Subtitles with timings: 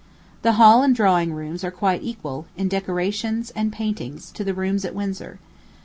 [0.41, 4.83] The hall and drawing rooms are quite equal, in decorations and paintings, to the rooms
[4.83, 5.37] at Windsor.